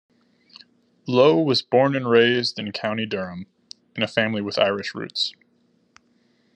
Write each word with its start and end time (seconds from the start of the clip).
Lowe 1.07 1.39
was 1.39 1.61
born 1.61 1.95
and 1.95 2.09
raised 2.09 2.57
in 2.57 2.71
County 2.71 3.05
Durham, 3.05 3.45
in 3.95 4.01
a 4.01 4.07
family 4.07 4.41
with 4.41 4.57
Irish 4.57 4.95
roots. 4.95 5.35